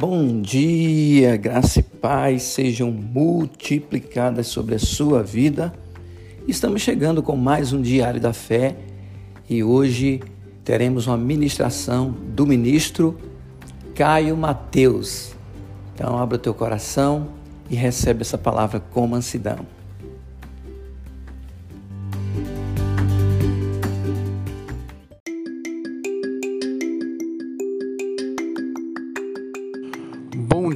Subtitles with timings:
[0.00, 5.74] Bom dia, graça e paz sejam multiplicadas sobre a sua vida.
[6.46, 8.76] Estamos chegando com mais um Diário da Fé
[9.50, 10.22] e hoje
[10.62, 13.18] teremos uma ministração do ministro
[13.96, 15.34] Caio Mateus.
[15.92, 17.30] Então, abra o teu coração
[17.68, 19.66] e recebe essa palavra com mansidão.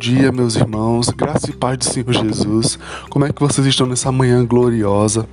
[0.02, 2.76] Dia, meus irmãos, graça e paz do Senhor Jesus.
[3.08, 5.28] Como é que vocês estão nessa manhã gloriosa?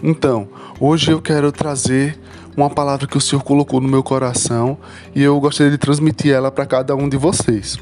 [0.00, 0.46] Então,
[0.78, 2.16] hoje eu quero trazer
[2.56, 4.78] uma palavra que o Senhor colocou no meu coração
[5.16, 7.76] e eu gostaria de transmitir ela para cada um de vocês.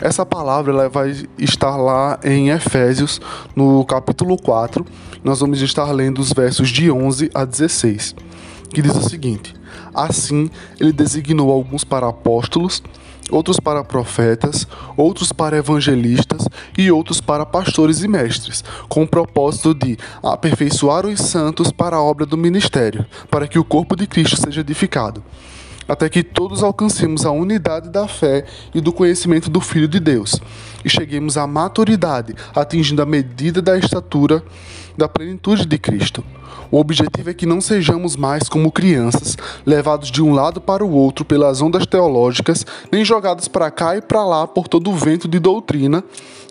[0.00, 3.20] Essa palavra ela vai estar lá em Efésios,
[3.56, 4.86] no capítulo 4.
[5.24, 8.14] Nós vamos estar lendo os versos de 11 a 16,
[8.72, 9.56] que diz o seguinte:
[9.92, 12.80] Assim, ele designou alguns para apóstolos,
[13.30, 19.74] outros para profetas, outros para evangelistas e outros para pastores e mestres, com o propósito
[19.74, 24.36] de aperfeiçoar os santos para a obra do ministério, para que o corpo de Cristo
[24.36, 25.22] seja edificado
[25.88, 30.40] até que todos alcancemos a unidade da fé e do conhecimento do Filho de Deus,
[30.84, 34.42] e cheguemos à maturidade, atingindo a medida da estatura
[34.96, 36.24] da plenitude de Cristo.
[36.70, 40.90] O objetivo é que não sejamos mais como crianças, levados de um lado para o
[40.90, 45.28] outro pelas ondas teológicas, nem jogados para cá e para lá por todo o vento
[45.28, 46.02] de doutrina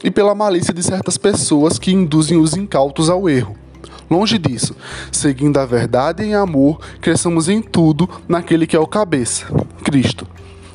[0.03, 3.64] e pela malícia de certas pessoas que induzem os incautos ao erro.
[4.09, 4.75] Longe disso,
[5.11, 9.47] seguindo a verdade em amor, cresçamos em tudo naquele que é o cabeça,
[9.83, 10.27] Cristo.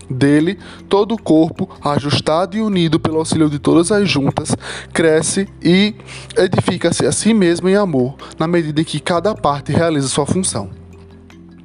[0.08, 4.56] Dele, todo o corpo, ajustado e unido pelo auxílio de todas as juntas,
[4.92, 5.94] cresce e
[6.36, 10.68] edifica-se a si mesmo em amor, na medida em que cada parte realiza sua função.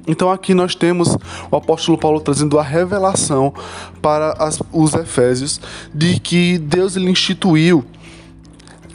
[0.06, 1.16] Então aqui nós temos
[1.50, 3.52] o apóstolo Paulo trazendo a revelação
[4.00, 5.60] para as, os Efésios
[5.92, 7.84] de que Deus ele instituiu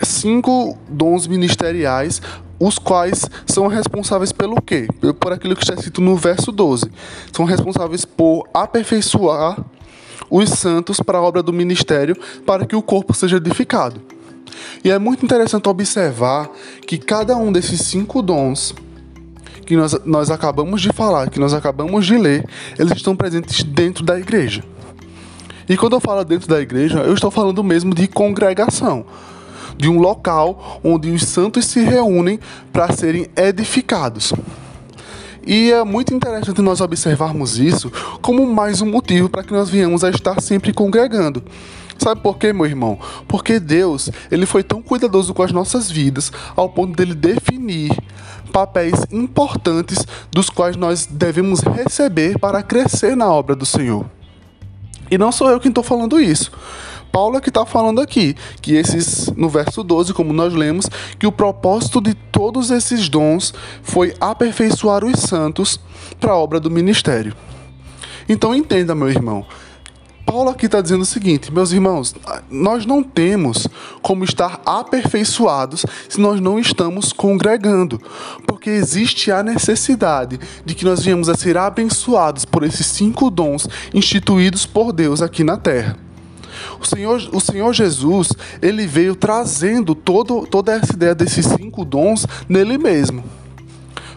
[0.02, 2.22] cinco dons ministeriais
[2.62, 4.88] os quais são responsáveis pelo quê?
[5.20, 6.92] Por aquilo que está escrito no verso 12.
[7.34, 9.60] São responsáveis por aperfeiçoar
[10.30, 14.00] os santos para a obra do ministério, para que o corpo seja edificado.
[14.84, 16.52] E é muito interessante observar
[16.86, 18.76] que cada um desses cinco dons
[19.66, 22.48] que nós, nós acabamos de falar, que nós acabamos de ler,
[22.78, 24.64] eles estão presentes dentro da igreja.
[25.68, 29.06] E quando eu falo dentro da igreja, eu estou falando mesmo de congregação
[29.78, 32.40] de um local onde os santos se reúnem
[32.72, 34.34] para serem edificados.
[35.46, 40.04] E é muito interessante nós observarmos isso como mais um motivo para que nós venhamos
[40.04, 41.44] a estar sempre congregando.
[41.98, 43.00] Sabe por quê, meu irmão?
[43.28, 47.96] Porque Deus, ele foi tão cuidadoso com as nossas vidas ao ponto dele definir
[48.52, 54.06] papéis importantes dos quais nós devemos receber para crescer na obra do Senhor.
[55.10, 56.52] E não sou eu quem estou falando isso.
[57.12, 60.88] Paulo é que está falando aqui, que esses, no verso 12, como nós lemos,
[61.20, 65.80] que o propósito de todos esses dons foi aperfeiçoar os santos
[66.20, 67.36] para a obra do ministério.
[68.30, 69.46] Então entenda, meu irmão.
[70.26, 72.16] Paulo aqui está dizendo o seguinte, meus irmãos,
[72.50, 73.68] nós não temos
[74.02, 78.00] como estar aperfeiçoados se nós não estamos congregando,
[78.48, 83.68] porque existe a necessidade de que nós venhamos a ser abençoados por esses cinco dons
[83.94, 86.11] instituídos por Deus aqui na terra.
[86.82, 92.26] O Senhor, o Senhor Jesus, ele veio trazendo todo, toda essa ideia desses cinco dons
[92.50, 93.24] nele mesmo.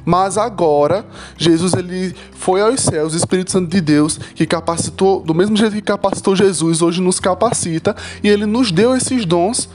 [0.05, 1.05] Mas agora,
[1.37, 5.75] Jesus ele foi aos céus, o Espírito Santo de Deus, que capacitou, do mesmo jeito
[5.75, 9.69] que capacitou Jesus, hoje nos capacita, e ele nos deu esses dons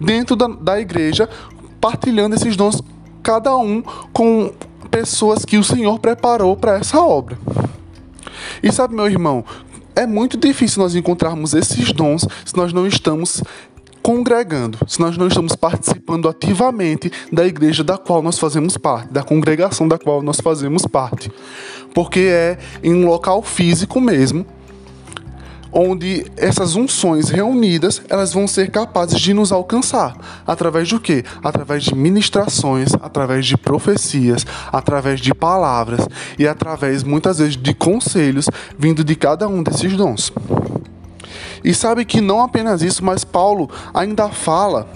[0.00, 1.28] dentro da, da igreja,
[1.80, 2.82] partilhando esses dons,
[3.22, 4.52] cada um com
[4.90, 7.38] pessoas que o Senhor preparou para essa obra.
[8.62, 9.44] E sabe, meu irmão,
[9.96, 13.42] é muito difícil nós encontrarmos esses dons se nós não estamos
[14.02, 19.24] congregando, se nós não estamos participando ativamente da igreja da qual nós fazemos parte, da
[19.24, 21.28] congregação da qual nós fazemos parte.
[21.92, 24.46] Porque é em um local físico mesmo
[25.78, 30.16] onde essas unções reunidas, elas vão ser capazes de nos alcançar.
[30.46, 31.22] Através do quê?
[31.44, 36.08] Através de ministrações, através de profecias, através de palavras
[36.38, 38.46] e através muitas vezes de conselhos
[38.78, 40.32] vindo de cada um desses dons.
[41.62, 44.88] E sabe que não apenas isso, mas Paulo ainda fala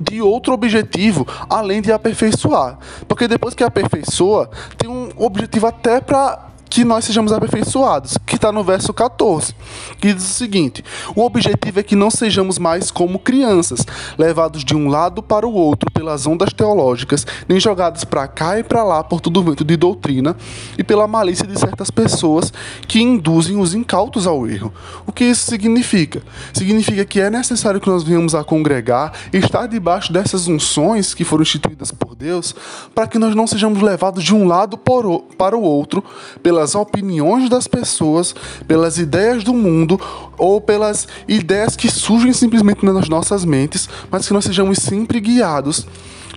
[0.00, 2.78] de outro objetivo além de aperfeiçoar.
[3.08, 4.48] Porque depois que aperfeiçoa,
[4.78, 9.54] tem um objetivo até para que nós sejamos aperfeiçoados, que está no verso 14,
[10.00, 10.84] que diz o seguinte:
[11.16, 13.84] o objetivo é que não sejamos mais como crianças,
[14.16, 18.62] levados de um lado para o outro pelas ondas teológicas, nem jogados para cá e
[18.62, 20.36] para lá por todo vento de doutrina
[20.78, 22.52] e pela malícia de certas pessoas
[22.86, 24.72] que induzem os incautos ao erro.
[25.06, 26.22] O que isso significa?
[26.52, 31.42] Significa que é necessário que nós venhamos a congregar estar debaixo dessas unções que foram
[31.42, 32.54] instituídas por Deus,
[32.94, 36.04] para que nós não sejamos levados de um lado para o outro
[36.42, 38.34] pelas opiniões das pessoas,
[38.66, 40.00] pelas ideias do mundo
[40.36, 45.86] ou pelas ideias que surgem simplesmente nas nossas mentes, mas que nós sejamos sempre guiados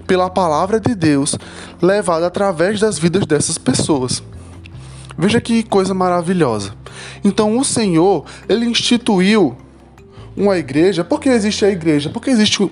[0.07, 1.35] pela palavra de Deus,
[1.81, 4.21] levada através das vidas dessas pessoas.
[5.17, 6.73] Veja que coisa maravilhosa.
[7.23, 9.55] Então o Senhor, ele instituiu
[10.35, 12.09] uma igreja, por que existe a igreja?
[12.09, 12.69] Porque existe,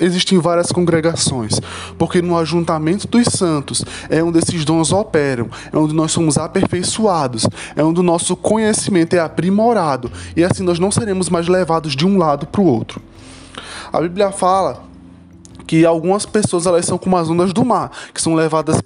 [0.00, 1.60] existem várias congregações.
[1.96, 7.46] Porque no ajuntamento dos santos é onde esses dons operam, é onde nós somos aperfeiçoados,
[7.76, 10.10] é onde o nosso conhecimento é aprimorado.
[10.36, 13.00] E assim nós não seremos mais levados de um lado para o outro.
[13.92, 14.82] A Bíblia fala
[15.66, 18.80] que algumas pessoas elas são como as ondas do mar, que são levadas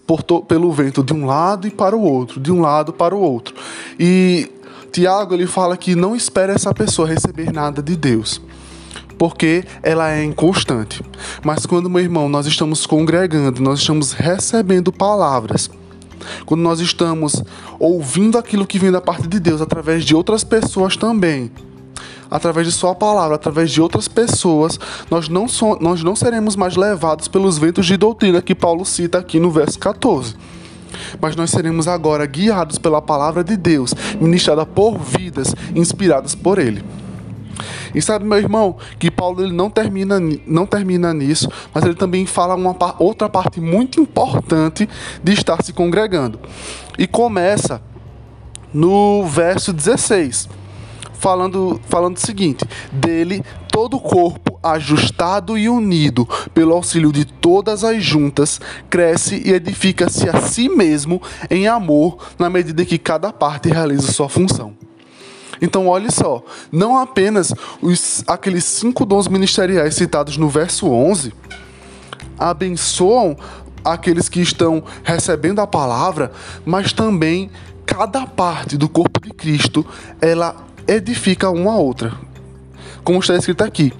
[0.46, 3.54] pelo vento de um lado e para o outro, de um lado para o outro.
[3.98, 4.50] E
[4.90, 8.40] Tiago ele fala que não espera essa pessoa receber nada de Deus,
[9.16, 11.02] porque ela é inconstante.
[11.44, 15.70] Mas quando, meu irmão, nós estamos congregando, nós estamos recebendo palavras,
[16.44, 17.42] quando nós estamos
[17.78, 21.50] ouvindo aquilo que vem da parte de Deus através de outras pessoas também,
[22.30, 24.78] através de Sua palavra, através de outras pessoas,
[25.10, 29.18] nós não, so, nós não seremos mais levados pelos ventos de doutrina que Paulo cita
[29.18, 30.57] aqui no verso 14
[31.20, 36.82] mas nós seremos agora guiados pela palavra de Deus, ministrada por vidas inspiradas por Ele.
[37.94, 42.26] E sabe, meu irmão, que Paulo ele não termina, não termina nisso, mas ele também
[42.26, 44.88] fala uma outra parte muito importante
[45.22, 46.38] de estar se congregando.
[46.98, 47.80] E começa
[48.72, 50.48] no verso 16,
[51.18, 57.84] falando, falando o seguinte: dele todo o corpo ajustado e unido pelo auxílio de todas
[57.84, 58.60] as juntas,
[58.90, 64.28] cresce e edifica-se a si mesmo em amor, na medida que cada parte realiza sua
[64.28, 64.74] função.
[65.60, 71.32] Então, olhe só, não apenas os, aqueles cinco dons ministeriais citados no verso 11
[72.38, 73.36] abençoam
[73.84, 76.30] aqueles que estão recebendo a palavra,
[76.64, 77.50] mas também
[77.84, 79.84] cada parte do corpo de Cristo,
[80.20, 82.12] ela edifica uma a outra.
[83.04, 83.92] Como está escrito aqui,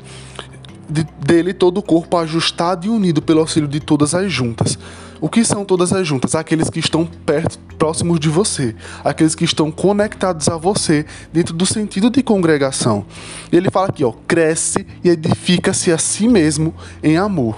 [0.88, 4.78] de, dele todo o corpo ajustado e unido pelo auxílio de todas as juntas.
[5.20, 6.34] O que são todas as juntas?
[6.34, 8.74] Aqueles que estão perto, próximos de você,
[9.04, 13.04] aqueles que estão conectados a você dentro do sentido de congregação.
[13.52, 17.56] E ele fala aqui, ó, cresce e edifica-se a si mesmo em amor.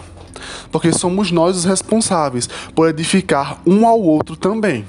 [0.73, 4.87] Porque somos nós os responsáveis por edificar um ao outro também.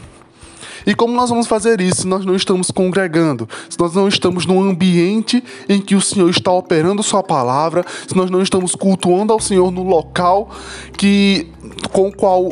[0.92, 4.46] E como nós vamos fazer isso se nós não estamos congregando, se nós não estamos
[4.46, 9.32] num ambiente em que o Senhor está operando Sua palavra, se nós não estamos cultuando
[9.32, 10.52] ao Senhor no local
[10.98, 11.48] que
[11.94, 12.52] com o qual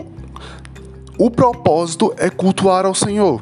[1.17, 3.41] o propósito é cultuar ao Senhor?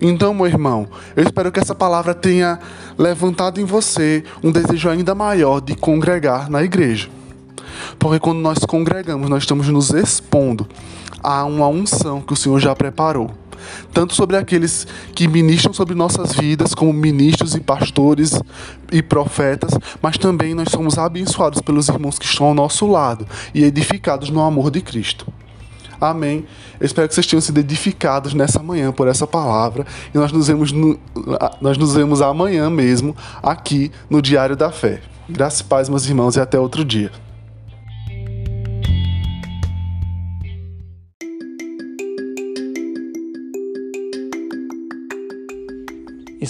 [0.00, 2.58] Então, meu irmão, eu espero que essa palavra tenha
[2.98, 7.08] levantado em você um desejo ainda maior de congregar na igreja.
[7.96, 10.66] Porque quando nós congregamos, nós estamos nos expondo
[11.22, 13.30] a uma unção que o Senhor já preparou
[13.92, 18.40] tanto sobre aqueles que ministram sobre nossas vidas, como ministros e pastores
[18.90, 23.62] e profetas, mas também nós somos abençoados pelos irmãos que estão ao nosso lado e
[23.64, 25.26] edificados no amor de Cristo.
[26.00, 26.44] Amém.
[26.80, 30.48] Eu espero que vocês tenham sido edificados nessa manhã por essa palavra e nós nos
[30.48, 30.98] vemos, no,
[31.60, 35.00] nós nos vemos amanhã mesmo aqui no Diário da Fé.
[35.28, 37.12] Graças e paz, meus irmãos, e até outro dia.